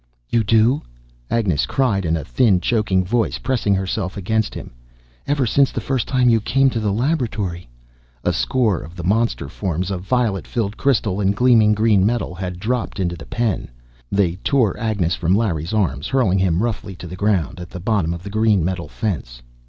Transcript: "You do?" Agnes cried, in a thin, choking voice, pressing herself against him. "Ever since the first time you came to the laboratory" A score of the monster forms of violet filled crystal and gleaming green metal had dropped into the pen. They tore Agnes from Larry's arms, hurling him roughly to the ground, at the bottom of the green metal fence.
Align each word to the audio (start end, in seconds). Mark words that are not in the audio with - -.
"You 0.31 0.43
do?" 0.43 0.81
Agnes 1.29 1.67
cried, 1.67 2.05
in 2.05 2.17
a 2.17 2.23
thin, 2.25 2.59
choking 2.59 3.05
voice, 3.05 3.37
pressing 3.37 3.75
herself 3.75 4.17
against 4.17 4.55
him. 4.55 4.71
"Ever 5.27 5.45
since 5.45 5.71
the 5.71 5.79
first 5.79 6.07
time 6.07 6.27
you 6.27 6.41
came 6.41 6.71
to 6.71 6.79
the 6.79 6.91
laboratory" 6.91 7.69
A 8.23 8.33
score 8.33 8.79
of 8.81 8.95
the 8.95 9.03
monster 9.03 9.47
forms 9.47 9.91
of 9.91 10.01
violet 10.01 10.47
filled 10.47 10.75
crystal 10.75 11.19
and 11.21 11.35
gleaming 11.35 11.75
green 11.75 12.03
metal 12.03 12.33
had 12.33 12.59
dropped 12.59 12.99
into 12.99 13.15
the 13.15 13.27
pen. 13.27 13.69
They 14.11 14.37
tore 14.37 14.75
Agnes 14.79 15.13
from 15.13 15.35
Larry's 15.35 15.71
arms, 15.71 16.07
hurling 16.07 16.39
him 16.39 16.63
roughly 16.63 16.95
to 16.95 17.05
the 17.05 17.15
ground, 17.15 17.59
at 17.59 17.69
the 17.69 17.79
bottom 17.79 18.11
of 18.11 18.23
the 18.23 18.31
green 18.31 18.65
metal 18.65 18.87
fence. 18.87 19.43